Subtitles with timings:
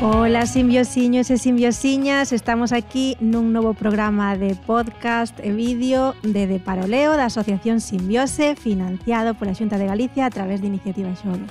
[0.00, 6.58] Ola simbiosiños e simbiosiñas, estamos aquí nun novo programa de podcast e vídeo de De
[6.58, 11.46] Paroleo da Asociación Simbiose financiado pola Xunta de Galicia a través de Iniciativa Xove.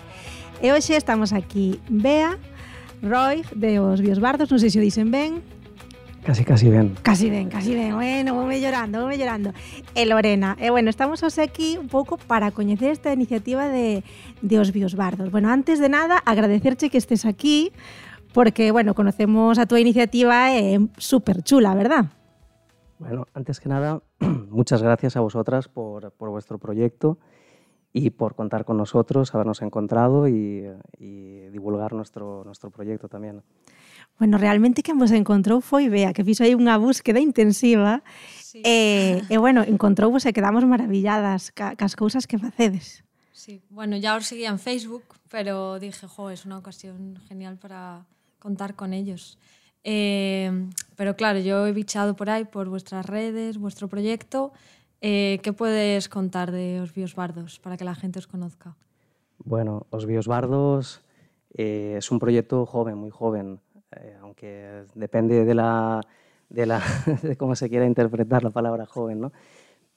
[0.60, 2.36] E hoxe estamos aquí Bea,
[3.00, 5.40] Roy, de Os Biosbardos, non sei se o dicen ben,
[6.28, 6.94] Casi, casi ben.
[7.04, 7.96] Casi ben, casi ben.
[7.96, 9.56] Bueno, vou mellorando, vou mellorando.
[9.96, 14.04] E Lorena, e bueno, estamos hoxe aquí un pouco para coñecer esta iniciativa de,
[14.44, 15.32] de Os Biosbardos.
[15.32, 17.72] Bueno, antes de nada, agradecerche que estés aquí,
[18.36, 22.12] porque, bueno, conocemos a túa iniciativa eh, super chula, ¿verdad?
[23.00, 24.04] Bueno, antes que nada,
[24.52, 27.20] muchas gracias a vosotras por, por vuestro proyecto
[27.94, 30.68] y por contar con nosotros, habernos encontrado y,
[31.00, 33.44] y divulgar nuestro, nuestro proyecto también.
[34.18, 38.02] Bueno, realmente quen vos encontrou foi Bea, que fixo aí unha búsqueda intensiva
[38.42, 38.66] sí.
[38.66, 43.06] e, e bueno, encontrouvos e quedamos maravilladas ca, cas cousas que facedes.
[43.30, 48.10] Sí, bueno, ya os seguía en Facebook, pero dije, jo, es unha ocasión genial para
[48.42, 49.38] contar con ellos.
[49.86, 50.52] Eh,
[50.98, 54.52] pero claro, yo he bichado por ahí, por vuestras redes, vuestro proyecto.
[55.00, 58.76] Eh, ¿Qué puedes contar de Os Biosbardos para que la gente os conozca?
[59.38, 61.02] Bueno, Os Biosbardos
[61.54, 63.62] eh, es un proyecto joven, muy joven.
[63.92, 66.02] Eh, aunque depende de, la,
[66.50, 66.82] de, la,
[67.22, 69.32] de cómo se quiera interpretar la palabra joven, ¿no?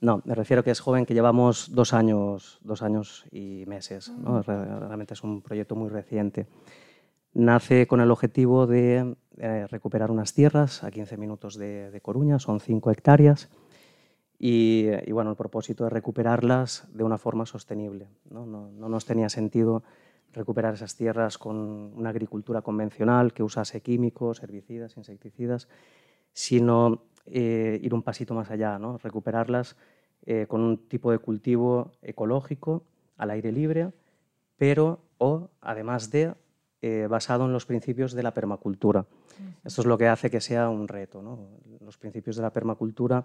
[0.01, 4.09] No, me refiero que es joven, que llevamos dos años, dos años y meses.
[4.09, 4.41] ¿no?
[4.43, 6.47] Realmente es un proyecto muy reciente.
[7.35, 12.39] Nace con el objetivo de eh, recuperar unas tierras a 15 minutos de, de Coruña,
[12.39, 13.51] son 5 hectáreas,
[14.39, 18.09] y, y, bueno, el propósito es recuperarlas de una forma sostenible.
[18.31, 18.47] ¿no?
[18.47, 19.83] No, no nos tenía sentido
[20.33, 25.69] recuperar esas tierras con una agricultura convencional que usase químicos, herbicidas, insecticidas,
[26.33, 28.99] sino eh, ir un pasito más allá, ¿no?
[28.99, 29.77] recuperarlas
[30.27, 32.85] eh, con un tipo de cultivo ecológico,
[33.17, 33.93] al aire libre,
[34.57, 36.35] pero o además de
[36.83, 39.05] eh, basado en los principios de la permacultura.
[39.65, 41.21] Esto es lo que hace que sea un reto.
[41.21, 41.49] ¿no?
[41.81, 43.25] Los principios de la permacultura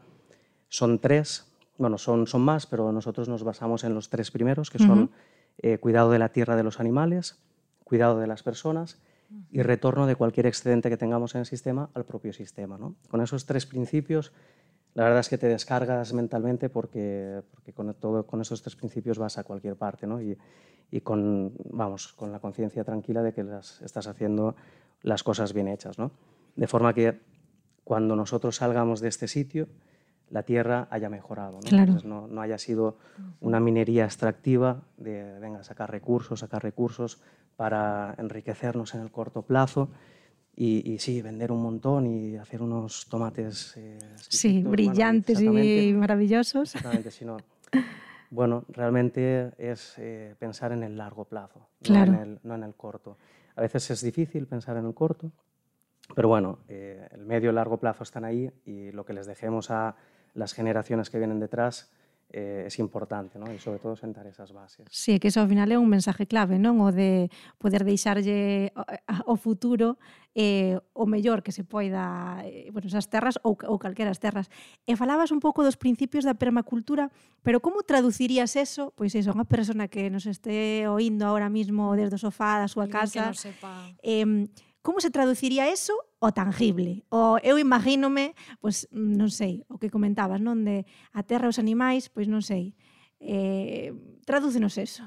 [0.68, 4.80] son tres, bueno, son, son más, pero nosotros nos basamos en los tres primeros, que
[4.80, 5.10] son uh -huh
[5.58, 7.40] eh, cuidado de la tierra de los animales,
[7.84, 9.00] cuidado de las personas
[9.52, 12.78] y retorno de cualquier excedente que tengamos en el sistema al propio sistema.
[12.78, 12.96] ¿no?
[13.10, 14.32] Con esos tres principios,
[14.94, 19.18] la verdad es que te descargas mentalmente porque, porque con, todo, con esos tres principios
[19.18, 20.22] vas a cualquier parte ¿no?
[20.22, 20.38] y,
[20.92, 24.56] y con, vamos, con la conciencia tranquila de que las, estás haciendo
[25.02, 25.98] las cosas bien hechas.
[25.98, 26.12] ¿no?
[26.56, 27.20] De forma que
[27.84, 29.68] cuando nosotros salgamos de este sitio,
[30.36, 31.60] la tierra haya mejorado, ¿no?
[31.62, 31.94] Claro.
[31.94, 32.98] Entonces, no, no, haya sido
[33.40, 37.22] una minería extractiva de, venga, sacar recursos, sacar recursos
[37.56, 39.88] para enriquecernos en el corto plazo
[40.54, 46.76] y, y sí, vender un montón y hacer unos tomates eh, sí, brillantes y maravillosos.
[46.76, 47.38] Exactamente, sino,
[48.30, 52.12] bueno, realmente es eh, pensar en el largo plazo, claro.
[52.12, 53.18] no, en el, no en el corto.
[53.56, 55.32] A veces es difícil pensar en el corto,
[56.14, 59.72] pero bueno, eh, el medio y largo plazo están ahí y lo que les dejemos
[59.72, 59.96] a
[60.36, 61.90] las generaciones que vienen detrás
[62.30, 63.54] eh, es importante, non?
[63.54, 64.84] E sobre todo sentar esas bases.
[64.92, 66.84] Sí, que eso ao final é un mensaje clave, non?
[66.84, 67.32] O de
[67.62, 69.96] poder deixarlle ao futuro
[70.36, 74.52] eh, o mellor que se poida eh, bueno, esas terras ou, ou calqueras terras.
[74.84, 77.08] E falabas un pouco dos principios da permacultura,
[77.40, 78.92] pero como traducirías eso?
[79.00, 82.92] Pois eso, unha persona que nos este oindo ahora mismo desde o sofá da súa
[82.92, 83.32] casa.
[83.32, 83.72] Que non sepa.
[84.04, 84.50] Eh,
[84.84, 87.06] como se traduciría eso o tangible.
[87.14, 92.10] O eu imagínome, pois non sei, o que comentabas, non de a terra os animais,
[92.10, 92.74] pois non sei.
[93.22, 93.94] Eh,
[94.26, 95.06] tradúcenos eso.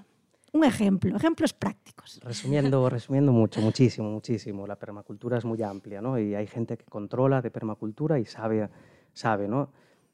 [0.54, 2.22] Un ejemplo, ejemplos prácticos.
[2.22, 4.66] Resumiendo, resumiendo mucho, muchísimo, muchísimo.
[4.66, 6.18] La permacultura es muy amplia, ¿no?
[6.18, 8.70] Y hay gente que controla de permacultura y sabe,
[9.12, 9.70] sabe, ¿no?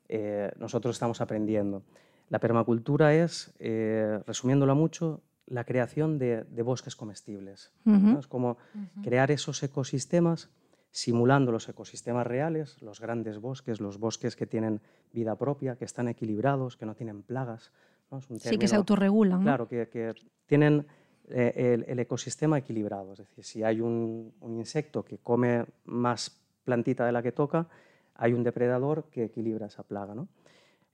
[0.09, 1.85] Eh, nosotros estamos aprendiendo.
[2.31, 7.71] La permacultura es, eh, resumiéndola mucho, la creación de, de bosques comestibles.
[7.85, 8.13] Uh -huh.
[8.15, 8.19] ¿no?
[8.19, 8.57] Es como
[9.05, 10.51] crear esos ecosistemas
[10.95, 14.81] simulando los ecosistemas reales, los grandes bosques, los bosques que tienen
[15.13, 17.73] vida propia, que están equilibrados, que no tienen plagas.
[18.13, 18.19] ¿no?
[18.19, 19.41] Es un término, sí, que se autorregulan.
[19.41, 19.45] ¿no?
[19.45, 20.15] Claro, que, que
[20.47, 20.87] tienen
[21.31, 23.13] eh, el, el, ecosistema equilibrado.
[23.15, 26.31] Es decir, si hay un, un, insecto que come más
[26.63, 27.67] plantita de la que toca,
[28.15, 30.15] hay un depredador que equilibra esa plaga.
[30.15, 30.29] ¿no?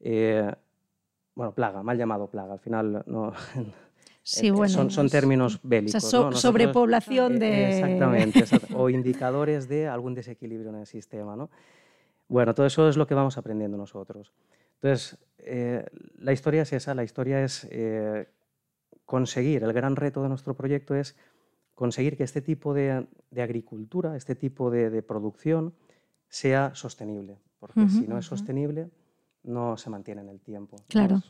[0.01, 0.51] Eh,
[1.35, 2.55] bueno, plaga, mal llamado plaga.
[2.55, 3.35] Al final no,
[4.23, 5.97] Sí, eh, bueno, son, son, términos bélicos.
[5.97, 6.25] O sea, so, ¿no?
[6.25, 7.71] Nosotros, sobrepoblación de...
[7.71, 8.45] Exactamente,
[8.75, 11.37] o indicadores de algún desequilibrio en el sistema.
[11.37, 11.51] ¿no?
[12.29, 14.33] Bueno, todo eso es lo que vamos aprendiendo nosotros.
[14.75, 15.85] Entonces, eh,
[16.19, 18.29] la historia es esa, la historia es eh,
[19.05, 21.17] conseguir, el gran reto de nuestro proyecto es
[21.75, 25.75] conseguir que este tipo de, de agricultura, este tipo de, de producción,
[26.29, 28.91] sea sostenible, porque si no es sostenible,
[29.43, 30.77] no se mantiene en el tiempo.
[30.89, 31.21] Claro.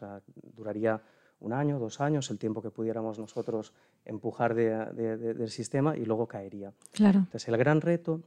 [0.54, 1.00] duraría
[1.40, 3.72] un año, dos años, el tiempo que pudiéramos nosotros
[4.04, 6.72] empujar del sistema y luego caería.
[6.92, 7.20] Claro.
[7.20, 8.20] Entonces, el gran reto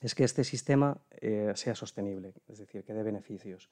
[0.00, 3.68] es que este sistema eh, sea sostenible, es decir, que dé beneficios.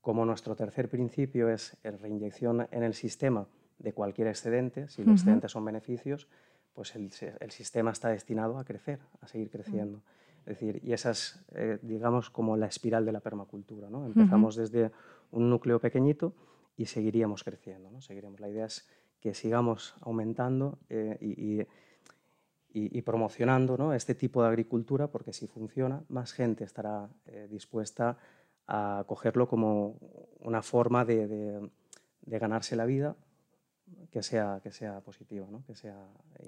[0.00, 3.46] Como nuestro tercer principio es la reinyección en el sistema
[3.78, 6.28] de cualquier excedente, si los excedentes son beneficios,
[6.74, 7.10] pues el,
[7.50, 10.02] sistema está destinado a crecer, a seguir creciendo.
[10.40, 13.90] Es decir, y esa es, eh, digamos, como la espiral de la permacultura.
[13.90, 14.06] ¿no?
[14.06, 14.90] Empezamos desde
[15.30, 16.34] un núcleo pequeñito
[16.80, 17.90] y seguiríamos creciendo.
[17.90, 18.00] ¿no?
[18.00, 18.40] Seguiremos.
[18.40, 18.88] La idea es
[19.20, 21.60] que sigamos aumentando eh, y,
[22.72, 23.92] y, promocionando ¿no?
[23.92, 28.16] este tipo de agricultura, porque si funciona, más gente estará eh, dispuesta
[28.66, 29.98] a cogerlo como
[30.38, 31.70] una forma de, de,
[32.22, 33.14] de ganarse la vida
[34.10, 35.62] que sea que sea positiva, ¿no?
[35.66, 35.96] que sea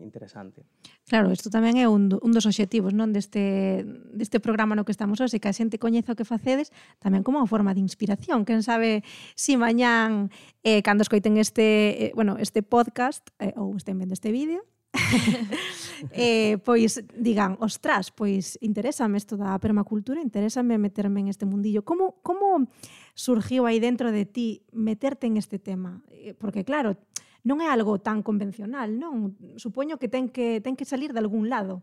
[0.01, 0.65] interesante.
[1.07, 5.23] Claro, isto tamén é un, un dos obxectivos non deste, deste programa no que estamos
[5.23, 8.43] hoxe, que a xente coñeza o que facedes tamén como unha forma de inspiración.
[8.43, 9.07] Quen sabe
[9.39, 10.35] si mañán,
[10.67, 14.67] eh, cando escoiten este, eh, bueno, este podcast eh, ou estén vendo este vídeo,
[16.13, 21.85] eh, pois digan, ostras, pois interésame isto da permacultura, interésame meterme en este mundillo.
[21.85, 22.69] Como, como
[23.15, 26.05] surgiu aí dentro de ti meterte en este tema?
[26.13, 26.97] Eh, porque claro,
[27.43, 29.35] non é algo tan convencional, non?
[29.59, 31.83] Supoño que ten que, ten que salir de algún lado.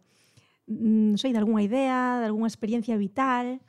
[0.70, 3.60] Non mm, sei, de algunha idea, de algunha experiencia vital.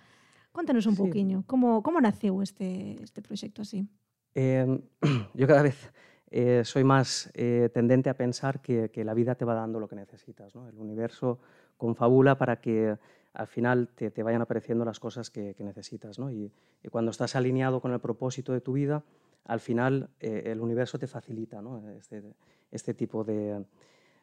[0.53, 1.03] Contanos un sí.
[1.03, 3.87] pouquiño, como, como naceu este, este proxecto así?
[4.35, 4.67] Eh,
[5.35, 5.91] yo cada vez
[6.31, 9.89] eh, soy más eh, tendente a pensar que, que, la vida te va dando lo
[9.89, 10.55] que necesitas.
[10.55, 10.69] ¿no?
[10.69, 11.41] El universo
[11.77, 12.97] confabula para que
[13.33, 16.19] al final te, te vayan apareciendo las cosas que, que necesitas.
[16.19, 16.31] ¿no?
[16.31, 16.53] Y,
[16.83, 19.03] y, cuando estás alineado con el propósito de tu vida,
[19.45, 21.89] al final eh, el universo te facilita ¿no?
[21.91, 22.23] este,
[22.71, 23.65] este, tipo de,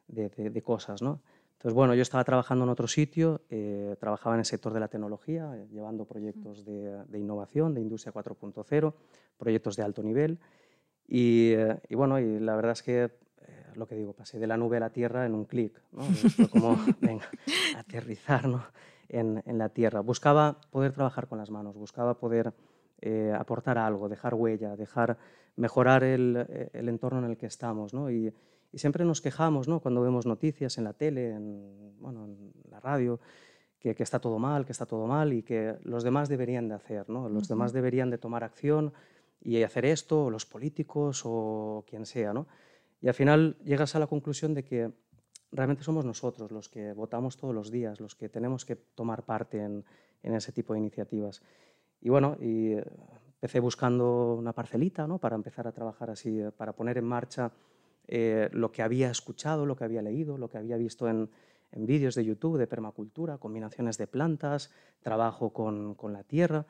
[0.08, 1.02] de, de, cosas.
[1.02, 1.22] ¿no?
[1.58, 4.90] Entonces, bueno, yo estaba trabajando en otro sitio, eh, trabajaba en el sector de la
[4.90, 8.94] tecnología, eh, llevando proyectos de, de, innovación, de industria 4.0,
[9.40, 10.38] proyectos de alto nivel.
[11.08, 13.12] Y, eh, y, bueno, y la verdad es que,
[13.74, 16.04] lo que digo, pasé de la nube a la tierra en un clic, ¿no?
[16.52, 17.26] como, venga,
[17.76, 18.64] aterrizar ¿no?
[19.10, 20.02] en, en la tierra.
[20.02, 22.54] Buscaba poder trabajar con las manos, buscaba poder
[23.00, 25.18] eh, aportar algo, dejar huella, dejar
[25.56, 27.94] mejorar el, eh, el, entorno en el que estamos.
[27.94, 28.10] ¿no?
[28.10, 28.34] Y,
[28.72, 29.80] y, siempre nos quejamos ¿no?
[29.80, 33.20] cuando vemos noticias en la tele, en, bueno, en la radio,
[33.80, 36.76] que, que, está todo mal, que está todo mal y que los demás deberían de
[36.76, 37.30] hacer, ¿no?
[37.30, 37.50] los uh -huh.
[37.50, 38.94] demás deberían de tomar acción
[39.42, 42.34] y hacer esto, o los políticos o quien sea.
[42.34, 42.48] ¿no?
[43.02, 44.92] Y al final llegas a la conclusión de que
[45.52, 49.60] realmente somos nosotros los que votamos todos los días, los que tenemos que tomar parte
[49.60, 49.86] en,
[50.24, 51.42] en ese tipo de iniciativas.
[52.02, 52.84] Y bueno, y eh,
[53.38, 55.20] empecé buscando una parcelita ¿no?
[55.20, 57.52] para empezar a trabajar así, eh, para poner en marcha
[58.08, 61.30] eh, lo que había escuchado, lo que había leído, lo que había visto en,
[61.72, 64.72] en vídeos de YouTube de permacultura, combinaciones de plantas,
[65.02, 66.66] trabajo con, con, la tierra.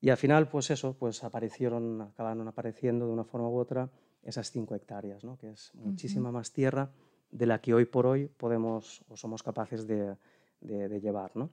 [0.00, 3.90] Y al final, pues eso, pues aparecieron, acabaron apareciendo de una forma u otra
[4.22, 5.36] esas cinco hectáreas, ¿no?
[5.36, 6.36] que es muchísima uh -huh.
[6.36, 6.90] más tierra
[7.30, 10.16] de la que hoy por hoy podemos o somos capaces de,
[10.60, 11.32] de, de llevar.
[11.34, 11.50] ¿no?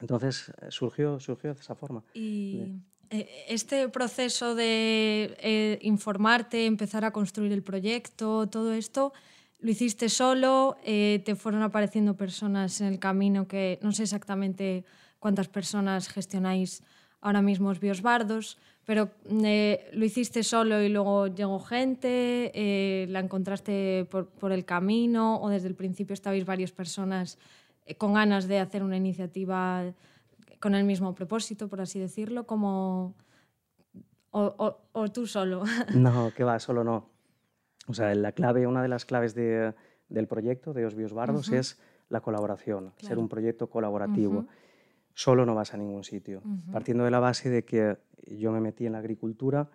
[0.00, 2.02] Entonces eh, surgió, surgió de esa forma.
[2.14, 2.80] Y
[3.10, 9.12] eh, este proceso de eh, informarte, empezar a construir el proyecto, todo esto,
[9.60, 10.76] ¿lo hiciste solo?
[10.84, 14.84] ¿Te fueron apareciendo personas en el camino que no sé exactamente
[15.18, 16.82] cuántas personas gestionáis
[17.20, 24.28] ahora mismo os biosbardos, pero lo hiciste solo y luego llegó gente, la encontraste por,
[24.28, 27.36] por el camino o desde el principio estabais varias personas
[27.96, 29.84] con ganas de hacer una iniciativa
[30.60, 33.14] con el mismo propósito, por así decirlo, como...
[34.30, 35.64] O, o, o tú solo.
[35.94, 37.08] No, que va, solo no.
[37.86, 39.72] O sea, la clave, una de las claves de,
[40.08, 41.58] del proyecto de Os Biosbardos uh -huh.
[41.58, 41.80] es
[42.10, 43.08] la colaboración, claro.
[43.08, 44.40] ser un proyecto colaborativo.
[44.40, 44.48] Uh -huh.
[45.14, 46.42] Solo no vas a ningún sitio.
[46.44, 46.72] Uh -huh.
[46.72, 49.70] Partiendo de la base de que yo me metí en la agricultura,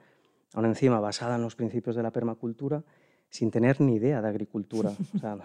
[0.53, 2.84] aún encima basada en los principios de la permacultura,
[3.29, 4.91] sin tener ni idea de agricultura.
[5.15, 5.38] O sea,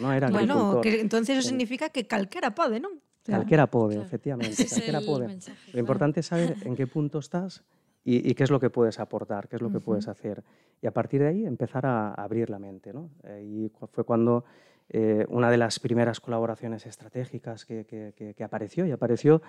[0.00, 0.56] no era agricultor.
[0.56, 3.00] Bueno, que entonces eso significa que calquera pode, non?
[3.24, 4.06] Calquera pode, claro.
[4.08, 5.26] efectivamente, calquera pode.
[5.28, 5.74] Mensaje, claro.
[5.74, 7.64] Lo importante es saber en qué punto estás
[8.04, 9.84] y, y, qué es lo que puedes aportar, qué es lo que uh -huh.
[9.84, 10.42] puedes hacer.
[10.80, 12.92] Y a partir de ahí empezar a, a abrir la mente.
[12.92, 13.10] ¿no?
[13.24, 14.44] Eh, y fue cuando
[14.90, 19.42] eh, una de las primeras colaboraciones estratégicas que, que, que, que, apareció, y apareció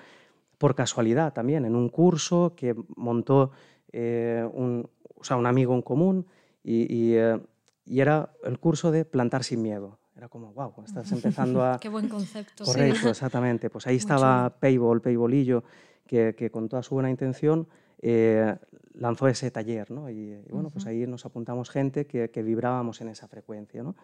[0.58, 3.52] por casualidad también, en un curso que montó
[3.94, 6.26] eh, un, o sea, un amigo en común
[6.62, 7.40] y, y, eh,
[7.86, 9.99] y era el curso de plantar sin miedo.
[10.20, 11.80] Era como, wow, estás empezando a...
[11.82, 12.66] Qué buen concepto.
[12.66, 13.08] Correcto, sí.
[13.08, 13.70] exactamente.
[13.70, 15.64] Pues ahí estaba Payball, Paybolillo,
[16.06, 17.70] que, que, con toda su buena intención
[18.02, 18.54] eh,
[18.96, 20.10] lanzó ese taller, ¿no?
[20.10, 20.74] Y, y bueno, uh -huh.
[20.74, 23.96] pues ahí nos apuntamos gente que, que, vibrábamos en esa frecuencia, ¿no?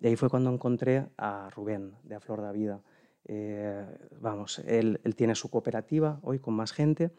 [0.00, 2.80] Y ahí fue cuando encontré a Rubén, de A Flor da Vida,
[3.30, 3.84] Eh,
[4.22, 7.10] vamos, él, él, tiene su cooperativa hoy con más gente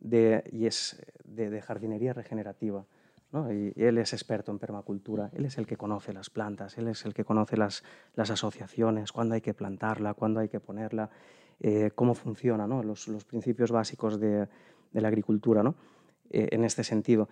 [0.00, 2.86] de, y es de, de jardinería regenerativa.
[3.32, 3.52] ¿No?
[3.52, 7.04] Y, él es experto en permacultura, él es el que conoce las plantas, él es
[7.04, 11.10] el que conoce las, las asociaciones, cuándo hay que plantarla, cuándo hay que ponerla,
[11.60, 12.82] eh, cómo funciona, ¿no?
[12.82, 14.48] los, los, principios básicos de,
[14.92, 15.74] de la agricultura ¿no?
[16.30, 17.28] eh, en este sentido.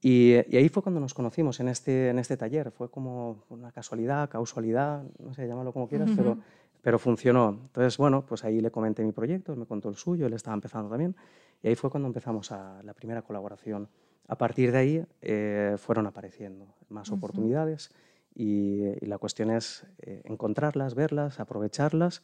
[0.00, 3.72] Y, y, ahí fue cuando nos conocimos en este, en este taller, fue como una
[3.72, 6.16] casualidad, causalidad, no sé, llámalo como quieras, uh -huh.
[6.16, 6.38] pero
[6.86, 7.48] pero funcionó.
[7.48, 10.54] Entonces, bueno, pues ahí le comenté mi proyecto, él me contó el suyo, él estaba
[10.54, 11.16] empezando también,
[11.60, 13.88] y ahí fue cuando empezamos a la primera colaboración.
[14.28, 17.18] A partir de ahí eh, fueron apareciendo más uh -huh.
[17.18, 17.90] oportunidades
[18.34, 22.22] y, y, la cuestión es eh, encontrarlas, verlas, aprovecharlas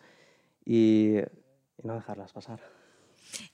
[0.65, 2.61] y, y, no dejarlas pasar.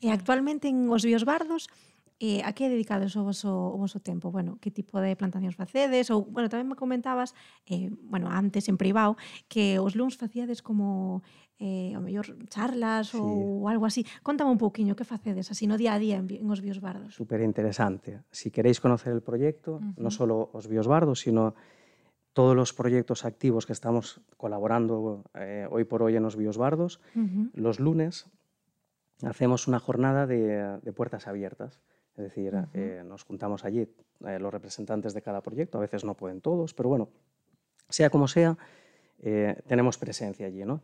[0.01, 1.69] E actualmente en Os Biosbardos
[2.19, 4.35] Eh, a que dedicades o voso, o voso tempo?
[4.35, 6.11] Bueno, que tipo de plantacións facedes?
[6.11, 7.31] Ou, bueno, tamén me comentabas,
[7.71, 9.15] eh, bueno, antes en privado,
[9.47, 11.23] que os luns facíades como
[11.63, 13.23] eh, o mellor charlas sí.
[13.23, 14.03] ou algo así.
[14.27, 17.15] Contame un pouquiño que facedes así no día a día en, en os Biosbardos.
[17.15, 18.27] Super interesante.
[18.35, 19.95] Si queréis conocer el proyecto, uh -huh.
[20.03, 21.55] no solo os Biosbardos, sino
[22.35, 27.23] todos los proyectos activos que estamos colaborando eh, hoy por hoy en los Biosbardos, uh
[27.23, 27.51] -huh.
[27.55, 28.27] los lunes
[29.23, 31.79] hacemos una jornada de, de puertas abiertas.
[32.19, 32.69] Es decir, uh -huh.
[32.75, 33.89] eh, nos juntamos allí
[34.27, 37.09] eh, los representantes de cada proyecto, a veces no pueden todos, pero bueno,
[37.89, 38.59] sea como sea,
[39.23, 40.65] eh, tenemos presencia allí.
[40.65, 40.83] ¿no?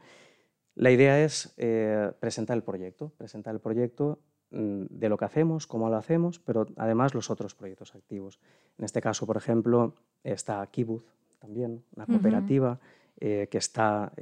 [0.77, 4.21] La idea es eh, presentar el proyecto, presentar el proyecto
[4.53, 8.39] mm, de lo que hacemos, cómo lo hacemos, pero además los otros proyectos activos.
[8.79, 11.03] En este caso, por ejemplo, está Kibuz,
[11.41, 13.49] también, una cooperativa uh -huh.
[13.49, 14.13] que está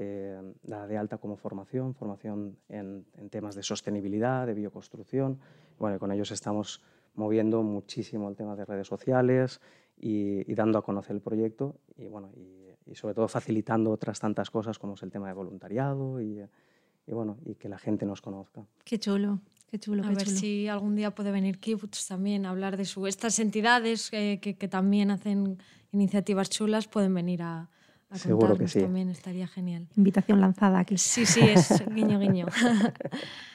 [0.62, 5.38] dada de alta como formación, formación en, en temas de sostenibilidad, de bioconstrucción.
[5.78, 6.82] Bueno, con ellos estamos
[7.14, 9.60] moviendo muchísimo el tema de redes sociales
[9.98, 14.18] y, y dando a conocer el proyecto y, bueno, y, y, sobre todo facilitando otras
[14.20, 16.40] tantas cosas como es el tema de voluntariado y,
[17.06, 18.64] y bueno, y que la gente nos conozca.
[18.84, 19.40] Qué chulo.
[19.70, 20.36] Qué chulo, a qué ver chulo.
[20.38, 24.54] si algún día puede venir Kibbutz también a hablar de su, estas entidades eh, que,
[24.54, 25.58] que, también hacen
[25.92, 27.70] iniciativas chulas pueden venir a,
[28.10, 28.80] a Seguro que sí.
[28.80, 29.88] también estaría genial.
[29.96, 30.98] Invitación lanzada aquí.
[30.98, 32.46] Sí, sí, es guiño, guiño.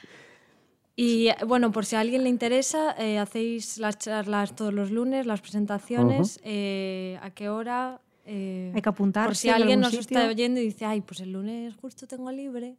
[1.00, 5.26] Y bueno, por si a alguien le interesa, eh, hacéis las charlas todos los lunes,
[5.26, 6.38] las presentaciones.
[6.38, 6.42] Uh -huh.
[6.46, 8.00] eh, ¿A qué hora?
[8.26, 9.26] Eh, Hay que apuntar.
[9.26, 10.18] Por si alguien nos sitio.
[10.18, 12.78] está oyendo y dice, ay, pues el lunes justo tengo libre,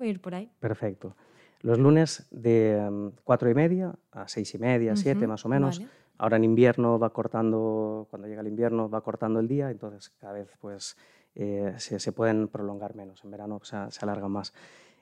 [0.00, 0.50] voy a ir por ahí.
[0.58, 1.14] Perfecto.
[1.62, 5.02] Los lunes de um, cuatro y media a seis y media, uh -huh.
[5.04, 5.78] siete más o menos.
[5.78, 5.90] Vale.
[6.18, 10.32] Ahora en invierno va cortando, cuando llega el invierno va cortando el día, entonces cada
[10.32, 10.96] vez pues
[11.36, 13.22] eh, se, se, pueden prolongar menos.
[13.22, 14.52] En verano se, se alargan más.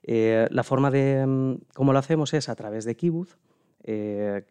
[0.03, 3.37] Eh, la forma de mm, cómo lo hacemos es a través de Kibuz.
[3.83, 4.45] Eh,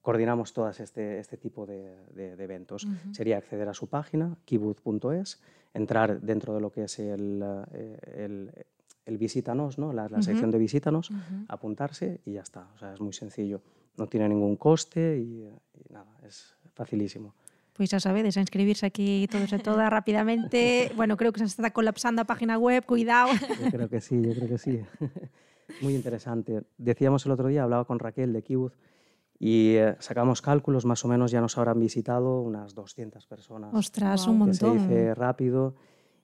[0.00, 2.84] coordinamos todas este, este tipo de, de, de eventos.
[2.84, 3.14] Uh -huh.
[3.14, 5.40] Sería acceder a su página, kibuz.es,
[5.74, 8.50] entrar dentro de lo que es el, eh, el,
[9.06, 9.92] el visítanos, ¿no?
[9.92, 10.24] la, la uh -huh.
[10.24, 11.44] sección de visítanos, uh -huh.
[11.48, 12.68] apuntarse y ya está.
[12.74, 13.60] O sea, es muy sencillo.
[13.96, 17.34] No tiene ningún coste y, y nada, es facilísimo.
[17.72, 20.92] Pois xa sabedes, a inscribirse aquí todos e todas rapidamente.
[20.94, 23.32] Bueno, creo que se está colapsando a página web, cuidado.
[23.32, 24.80] Yo creo que sí, yo creo que sí.
[25.80, 26.62] Muy interesante.
[26.76, 28.76] Decíamos el otro día, hablaba con Raquel de Kibuz,
[29.38, 33.74] y eh, sacamos cálculos, más o menos ya nos habrán visitado unas 200 personas.
[33.74, 34.32] Ostras, wow.
[34.32, 34.74] un montón.
[34.74, 35.74] Que se dice rápido,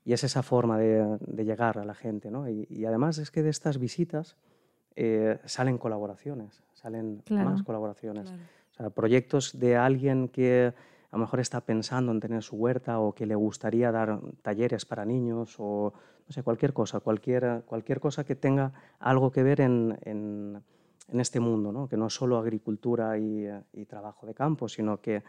[0.05, 2.49] y es esa forma de, de llegar a la gente, ¿no?
[2.49, 4.37] Y, y, además es que de estas visitas
[4.95, 7.51] eh, salen colaboraciones, salen claro.
[7.51, 8.29] más colaboraciones.
[8.29, 8.43] Claro.
[8.71, 10.73] O sea, proyectos de alguien que
[11.11, 14.85] a lo mejor está pensando en tener su huerta o que le gustaría dar talleres
[14.85, 15.93] para niños o
[16.27, 20.63] no sé, cualquier cosa, cualquier, cualquier cosa que tenga algo que ver en, en,
[21.09, 21.89] en este mundo, ¿no?
[21.89, 25.23] que no es solo agricultura y, y trabajo de campo, sino que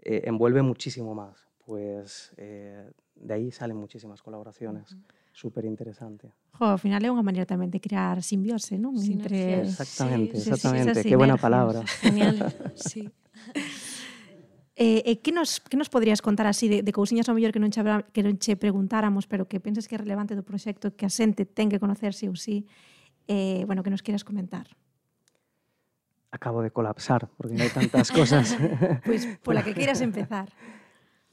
[0.00, 1.46] eh, envuelve muchísimo más.
[1.66, 4.92] Pues eh, de aí salen muchísimas colaboraciones.
[4.92, 5.12] Uh -huh.
[5.32, 6.32] Súper interesante.
[6.58, 8.98] Ao final é unha maneira tamén de crear simbiose, non?
[8.98, 9.62] Entre...
[9.62, 10.98] Exactamente, sí, exactamente.
[10.98, 11.86] Sí, sí, Qué buena palabra.
[12.02, 12.42] Genial,
[12.74, 13.06] sí.
[14.80, 17.58] Eh, eh, que, nos, que nos podrías contar así de, de cousiñas ao mellor que
[17.58, 17.82] non, che,
[18.14, 21.42] que non che preguntáramos, pero que penses que é relevante do proxecto, que a xente
[21.42, 22.62] ten que conocer sí ou sí,
[23.26, 24.70] eh, bueno, que nos quieras comentar?
[26.30, 28.54] Acabo de colapsar, porque hai tantas cosas.
[29.02, 30.46] pois, pues, pola que quieras empezar.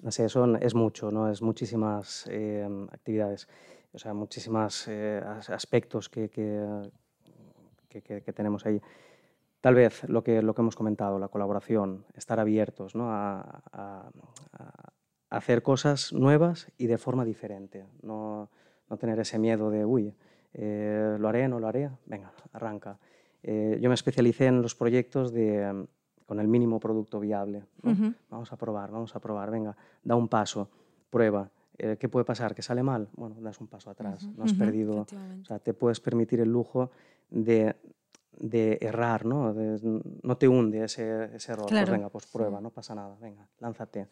[0.01, 1.29] No sé, son, es mucho, ¿no?
[1.29, 3.45] Es muchísimas eh, actividades,
[3.93, 5.21] o sea, muchísimos eh,
[5.53, 8.81] aspectos que, que, que, que tenemos ahí.
[9.65, 13.09] Tal vez lo que, lo que hemos comentado, la colaboración, estar abiertos ¿no?
[13.11, 14.11] a, a,
[14.53, 14.93] a,
[15.31, 17.83] hacer cosas nuevas y de forma diferente.
[18.03, 18.51] No,
[18.87, 20.13] no tener ese miedo de, uy,
[20.53, 21.89] eh, ¿lo haré, no lo haré?
[22.05, 22.99] Venga, arranca.
[23.41, 25.87] Eh, yo me especialicé en los proyectos de,
[26.27, 27.65] con el mínimo producto viable.
[27.81, 27.89] ¿no?
[27.91, 28.15] Uh -huh.
[28.29, 30.69] Vamos a probar, vamos a probar, venga, da un paso,
[31.09, 31.49] prueba.
[31.79, 32.53] eh, ¿qué puede pasar?
[32.53, 33.09] ¿Que sale mal?
[33.15, 35.07] Bueno, das un paso atrás, no has perdido,
[35.41, 36.91] o sea, te puedes permitir el lujo
[37.31, 37.75] de,
[38.37, 39.53] de errar, ¿no?
[39.53, 41.67] De- no te hunde ese, ese error.
[41.67, 41.85] Claro.
[41.87, 44.07] Pues venga, pues prueba, no pasa nada, venga, lánzate,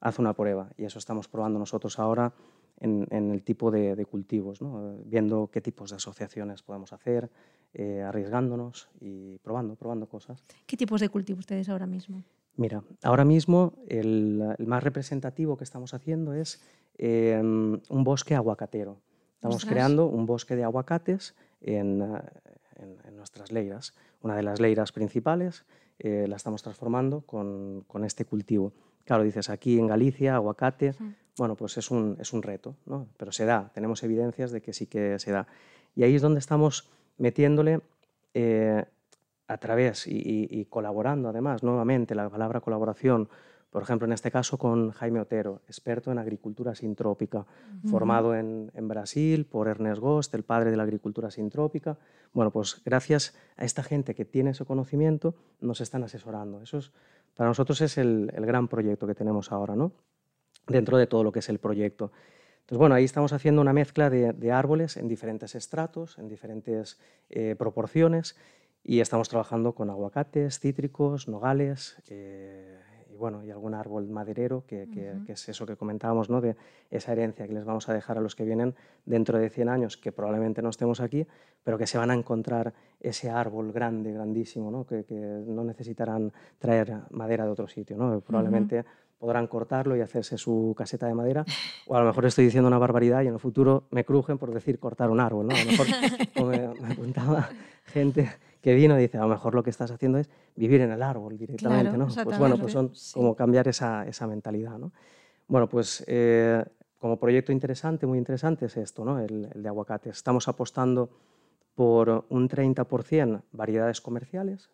[0.00, 0.68] haz una prueba.
[0.76, 2.32] Y eso estamos probando nosotros ahora
[2.80, 4.96] en, en el tipo de, de cultivos, ¿no?
[5.04, 7.30] Viendo qué tipos de asociaciones podemos hacer,
[7.74, 10.44] eh, arriesgándonos y probando, probando cosas.
[10.66, 12.22] ¿Qué tipos de cultivo ustedes ahora mismo?
[12.56, 16.62] Mira, ahora mismo el, el más representativo que estamos haciendo es
[16.98, 18.96] eh, un bosque aguacatero.
[19.34, 19.72] Estamos Ostras.
[19.74, 22.02] creando un bosque de aguacates en,
[22.80, 23.94] en- en nuestras leiras.
[24.22, 25.64] Una de las leiras principales
[25.98, 28.72] eh, la estamos transformando con, con este cultivo.
[29.04, 30.94] Claro, dices, aquí en Galicia, aguacate,
[31.38, 33.06] bueno, pues es un, es un reto, ¿no?
[33.16, 35.46] pero se da, tenemos evidencias de que sí que se da.
[35.94, 37.80] Y ahí es donde estamos metiéndole
[38.34, 38.84] eh,
[39.48, 43.28] a través y, y- y colaborando además, nuevamente, la palabra colaboración,
[43.70, 47.44] por ejemplo, en este caso con Jaime Otero, experto en agricultura sintrópica,
[47.90, 51.98] formado en, en Brasil por Ernest Gost, el padre de la agricultura sintrópica.
[52.32, 56.62] Bueno, pues gracias a esta gente que tiene ese conocimiento, nos están asesorando.
[56.62, 56.92] Eso es,
[57.34, 59.92] para nosotros es el, el gran proyecto que tenemos ahora, ¿no?
[60.66, 62.12] dentro de todo lo que es el proyecto.
[62.60, 66.98] Entonces, bueno, ahí estamos haciendo una mezcla de, de árboles en diferentes estratos, en diferentes
[67.30, 68.36] eh, proporciones,
[68.82, 72.80] y estamos trabajando con aguacates, cítricos, nogales, eh,
[73.16, 76.40] y bueno, y algún árbol maderero, que, que- que es eso que comentábamos, ¿no?
[76.42, 76.54] de
[76.90, 78.74] esa herencia que les vamos a dejar a los que vienen
[79.06, 81.26] dentro de 100 años, que probablemente no estemos aquí,
[81.64, 84.84] pero que se van a encontrar ese árbol grande, grandísimo, ¿no?
[84.86, 85.14] Que, que
[85.46, 88.20] no necesitarán traer madera de otro sitio, ¿no?
[88.20, 88.84] Probablemente
[89.18, 91.42] podrán cortarlo y hacerse su caseta de madera,
[91.86, 94.52] o a lo mejor estoy diciendo una barbaridad y en el futuro me crujen por
[94.52, 95.54] decir cortar un árbol, ¿no?
[95.54, 95.86] A lo mejor,
[96.36, 97.48] como me, me apuntaba
[97.86, 98.28] gente
[98.66, 101.00] que vino y dice, a lo mejor lo que estás haciendo es vivir en el
[101.00, 102.06] árbol directamente, Claro, ¿no?
[102.24, 103.14] Pues bueno, pues son sí.
[103.14, 104.90] como cambiar esa, esa mentalidad, ¿no?
[105.46, 106.64] Bueno, pues eh,
[106.98, 109.20] como proyecto interesante, muy interesante es esto, ¿no?
[109.20, 110.16] El, el de aguacates.
[110.16, 111.10] Estamos apostando
[111.76, 114.68] por un 30% variedades comerciales,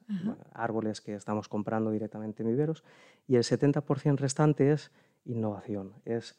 [0.54, 2.84] árboles que estamos comprando directamente en viveros,
[3.28, 4.90] y el 70% restante es
[5.26, 6.38] innovación, es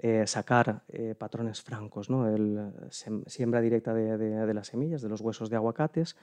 [0.00, 2.28] eh, sacar eh, patrones francos, ¿no?
[2.28, 2.58] el
[2.90, 6.14] sem- siembra directa de, de- de las semillas, de los huesos de aguacates,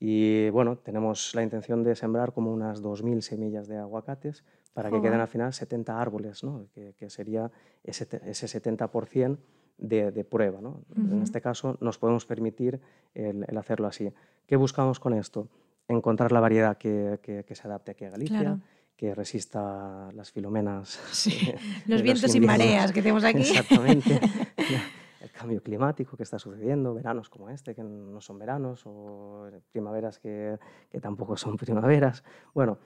[0.00, 5.00] y bueno, tenemos la intención de sembrar como unas 2.000 semillas de aguacates para que
[5.02, 6.66] queden al final 70 árboles, ¿no?
[6.72, 7.50] que, que sería
[7.82, 9.38] ese, ese 70%
[9.78, 10.60] de, de prueba.
[10.60, 10.82] ¿no?
[10.96, 12.80] En este caso nos podemos permitir
[13.14, 14.12] el, el hacerlo así.
[14.46, 15.48] ¿Qué buscamos con esto?
[15.88, 18.60] Encontrar la variedad que, que- que se adapte aquí a Galicia, Claro.
[18.96, 21.00] que resista las filomenas.
[21.12, 21.52] Sí,
[21.86, 22.58] Los vientos y inviernos.
[22.66, 23.40] mareas que tenemos aquí.
[23.40, 24.20] Exactamente.
[25.28, 30.18] El cambio climático que está sucediendo, veranos como este, que no son veranos, o primaveras
[30.18, 30.58] que,
[31.02, 32.24] tampoco son primaveras.
[32.54, 32.78] Bueno,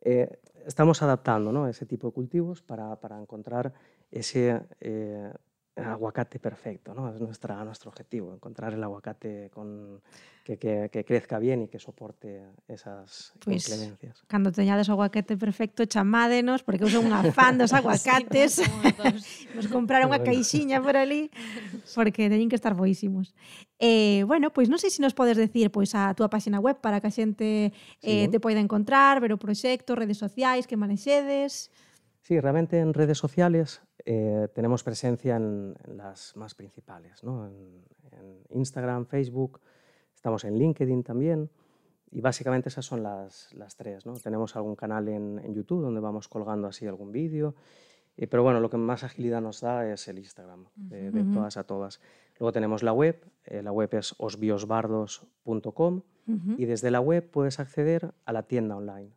[0.00, 3.74] eh, estamos adaptando ese tipo de cultivos para, para encontrar
[4.10, 5.30] ese eh,
[5.76, 7.12] aguacate perfecto, ¿no?
[7.12, 10.00] Es nuestra, nuestro objetivo, encontrar el aguacate con,
[10.44, 14.22] que, que, que crezca bien y que soporte esas pues, inclemencias.
[14.26, 18.60] Cando teñades o aguacate perfecto, chamádenos, porque eu son unha fan dos aguacates.
[19.56, 20.28] Nos compraron unha bueno.
[20.28, 21.30] caixiña por ali,
[21.94, 23.32] porque teñen que estar boísimos.
[23.78, 26.28] Eh, bueno, pois pues, non sei se si nos podes decir pois pues, a túa
[26.28, 28.28] páxina web para que a xente eh, sí.
[28.28, 31.70] te poida encontrar, ver o proxecto, redes sociais, que manexedes...
[32.30, 37.48] Sí, realmente en redes sociales eh, tenemos presencia en, en las más principales, ¿no?
[37.48, 39.60] en, en Instagram, Facebook,
[40.14, 41.50] estamos en LinkedIn también
[42.12, 44.06] y básicamente esas son las, las tres.
[44.06, 44.14] ¿no?
[44.14, 47.56] Tenemos algún canal en, en YouTube donde vamos colgando así algún vídeo,
[48.16, 51.56] eh, pero bueno, lo que más agilidad nos da es el Instagram, de, de todas
[51.56, 52.00] a todas.
[52.38, 56.02] Luego tenemos la web, eh, la web es osbiosbardos.com
[56.58, 59.10] y desde la web puedes acceder a la tienda online.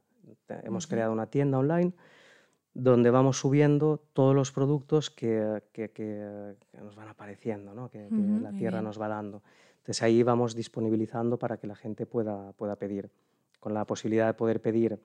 [0.63, 1.93] Hemos creado una tienda online
[2.73, 7.89] donde vamos subiendo todos los productos que, que- que- que nos van apareciendo, ¿no?
[7.89, 8.07] que,
[8.41, 9.43] la tierra nos va dando.
[9.77, 13.09] Entonces ahí vamos disponibilizando para que la gente pueda, pueda pedir,
[13.59, 14.99] con la posibilidad de poder pedir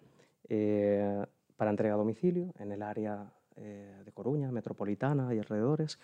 [0.49, 1.25] eh,
[1.57, 5.99] para entrega a domicilio en el área eh, de Coruña, metropolitana y alrededores.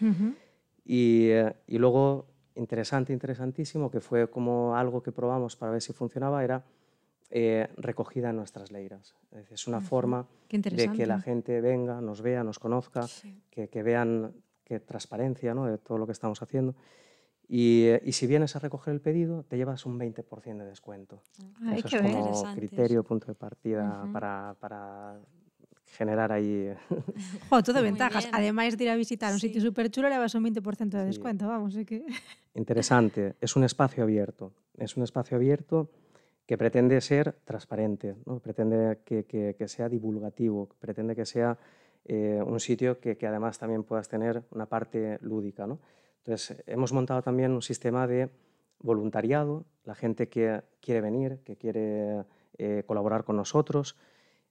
[0.85, 5.93] Y, eh, y luego, interesante, interesantísimo, que fue como algo que probamos para ver si
[5.93, 6.63] funcionaba, era
[7.37, 9.17] eh, recogida en nuestras leiras.
[9.33, 13.43] Es, es una forma de que la gente venga, nos vea, nos conozca, Sí.
[13.51, 15.67] que, que vean que transparencia ¿no?
[15.67, 16.77] de todo lo que estamos haciendo.
[17.49, 21.23] Y, y si vienes a recoger el pedido, te llevas un 20% de descuento.
[21.61, 25.19] Ay, Eso es como criterio, punto de partida para, para
[25.99, 26.73] generar ahí...
[27.51, 28.25] Jo, todo Muy ventajas.
[28.25, 28.35] bien.
[28.37, 29.49] Ademais de ir a visitar un Sí.
[29.49, 31.07] sitio super chulo, levas un 20% de Sí.
[31.19, 32.07] descuento, vamos, é que...
[32.55, 33.35] interesante.
[33.43, 34.53] Es un espacio abierto.
[34.79, 35.91] Es un espacio abierto
[36.47, 38.39] que pretende ser transparente, ¿no?
[38.39, 41.57] pretende que, que- que sea divulgativo, pretende que sea
[42.05, 45.67] eh, un sitio que, que, además también puedas tener una parte lúdica.
[45.67, 45.79] ¿no?
[46.19, 48.29] Entonces, hemos montado también un sistema de
[48.81, 52.25] voluntariado, la gente que quiere venir, que quiere
[52.59, 53.97] eh, colaborar con nosotros.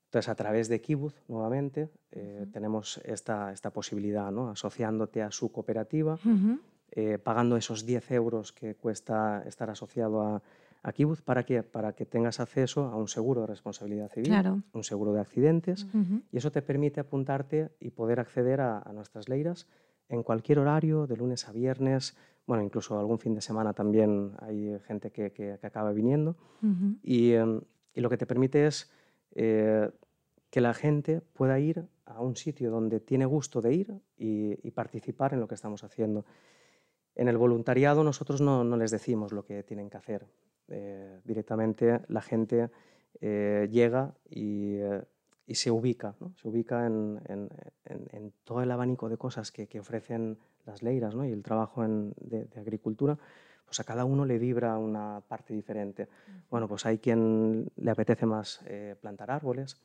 [0.05, 2.51] Entonces, a través de Kibuz, nuevamente, eh, uh -huh.
[2.51, 4.49] tenemos esta, esta posibilidad, ¿no?
[4.49, 7.19] asociándote a su cooperativa, uh -huh.
[7.21, 10.41] pagando esos 10 euros que cuesta estar asociado a,
[10.83, 11.63] a Kibuz, ¿para qué?
[11.63, 14.61] Para que tengas acceso a un seguro de responsabilidad civil, claro.
[14.73, 16.23] un seguro de accidentes, uh -huh.
[16.31, 19.67] y eso te permite apuntarte y poder acceder a, a nuestras leiras
[20.09, 22.15] en cualquier horario, de lunes a viernes,
[22.45, 26.35] bueno, incluso algún fin de semana también hay gente que, que, que acaba viniendo.
[26.61, 26.99] Uh -huh.
[27.01, 27.61] y, um,
[27.93, 28.91] y, lo que te permite es
[29.35, 29.89] eh,
[30.49, 34.71] que la gente pueda ir a un sitio donde tiene gusto de ir y, y
[34.71, 36.25] participar en lo que estamos haciendo.
[37.15, 40.27] En el voluntariado nosotros no, no les decimos lo que tienen que hacer.
[40.69, 42.69] Eh, directamente la gente
[43.21, 45.03] eh, llega y, eh,
[45.45, 46.33] y, se ubica, ¿no?
[46.35, 47.49] se ubica en, en,
[47.85, 51.25] en, en, todo el abanico de cosas que, que ofrecen las leiras ¿no?
[51.25, 53.17] y el trabajo de, de, agricultura,
[53.65, 56.07] pues a cada uno le vibra una parte diferente.
[56.49, 58.61] Bueno, pues hay quien le apetece más
[59.01, 59.81] plantar árboles,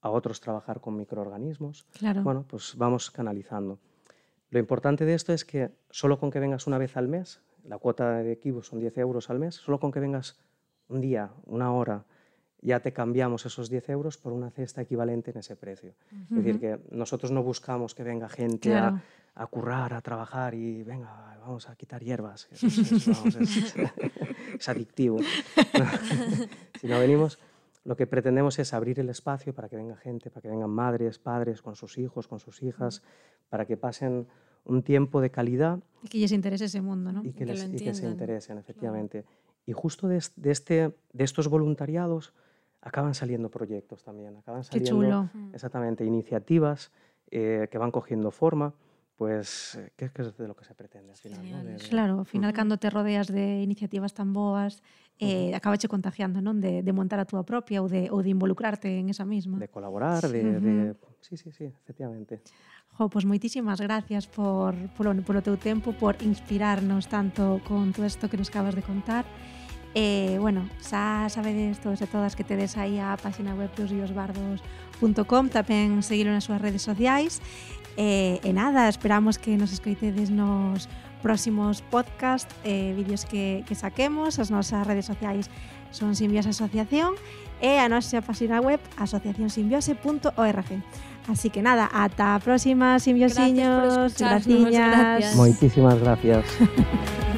[0.00, 1.86] a otros trabajar con microorganismos.
[1.98, 2.22] Claro.
[2.22, 3.78] Bueno, pues vamos canalizando.
[4.50, 7.78] Lo importante de esto es que solo con que vengas una vez al mes, la
[7.78, 10.38] cuota de equipo son 10 euros al mes, solo con que vengas
[10.88, 12.04] un día, una hora,
[12.60, 15.94] ya te cambiamos esos 10 euros por una cesta equivalente en ese precio.
[16.10, 16.22] Uh -huh.
[16.38, 19.00] Es decir, que nosotros no buscamos que venga gente claro.
[19.34, 22.48] a, a, currar, a trabajar y venga, vamos a quitar hierbas.
[22.52, 23.74] Eso, eso, vamos, es,
[24.58, 25.18] es, adictivo.
[26.80, 27.38] si no venimos,
[27.84, 31.18] lo que pretendemos es abrir el espacio para que venga gente, para que vengan madres,
[31.18, 33.02] padres con sus hijos, con sus hijas,
[33.48, 34.26] para que pasen
[34.64, 35.80] un tiempo de calidad.
[36.02, 37.24] Y que les interese ese mundo, ¿no?
[37.24, 39.22] Y que, les, y que se interesen, efectivamente.
[39.22, 39.38] Claro.
[39.66, 42.32] Y justo de, de, este, de estos voluntariados
[42.80, 45.30] acaban saliendo proyectos también, acaban saliendo Qué chulo.
[45.52, 46.92] exactamente iniciativas
[47.30, 48.74] eh, que van cogiendo forma
[49.18, 51.50] pues, que, que es de lo que se pretende al final.
[51.50, 51.64] ¿no?
[51.64, 51.78] De, de...
[51.90, 52.56] Claro, ao final, uh -huh.
[52.56, 54.80] cando te rodeas de iniciativas tan boas,
[55.18, 55.56] eh, uh -huh.
[55.58, 56.62] acabache contagiando, non?
[56.62, 59.58] De, de montar a túa propia ou de, ou de involucrarte en esa misma.
[59.58, 60.38] De colaborar, de...
[60.38, 60.62] Uh -huh.
[60.62, 60.74] de...
[61.18, 62.46] Sí, sí, sí, efectivamente.
[62.98, 68.26] Jo, pois moitísimas gracias por, polo, polo teu tempo, por inspirarnos tanto con todo isto
[68.26, 69.22] que nos acabas de contar.
[69.94, 75.46] E, eh, bueno, xa sabedes todos e todas que tedes aí a página web dosriosbardos.com,
[75.46, 77.38] tamén seguilo nas súas redes sociais.
[77.94, 80.90] E, eh, e nada, esperamos que nos escoitedes nos
[81.22, 85.46] próximos podcast, eh, vídeos que, que saquemos, as nosas redes sociais
[85.94, 87.14] son Simbiose Asociación
[87.62, 90.70] e a nosa página web asociacionsimbiose.org.
[91.26, 93.56] Así que nada, ata a próxima, simbiosiños.
[93.56, 94.70] Gracias por escucharnos.
[94.70, 95.36] Gracias.
[95.36, 96.44] Moitísimas gracias.